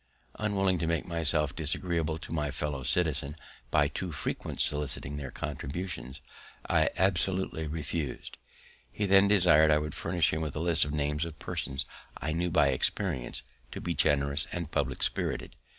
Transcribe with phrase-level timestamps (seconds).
[0.39, 3.35] Unwilling to make myself disagreeable to my fellow citizens
[3.69, 6.21] by too frequently soliciting their contributions,
[6.67, 8.39] I absolutely refus'd.
[8.91, 11.85] He then desired I would furnish him with a list of the names of persons
[12.17, 13.43] I knew by experience
[13.73, 15.55] to be generous and public spirited.